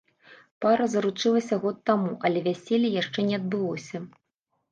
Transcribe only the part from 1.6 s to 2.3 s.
год таму,